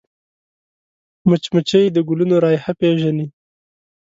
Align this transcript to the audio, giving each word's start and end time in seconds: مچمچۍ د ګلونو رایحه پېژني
مچمچۍ 1.29 1.85
د 1.91 1.97
ګلونو 2.07 2.35
رایحه 2.43 2.73
پېژني 2.79 3.27